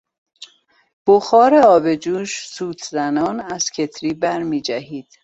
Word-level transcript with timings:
بخار 1.07 1.55
آب 1.55 1.95
جوش 1.95 2.45
سوت 2.47 2.83
زنان 2.85 3.39
از 3.39 3.69
کتری 3.71 4.13
برمیجهید. 4.13 5.17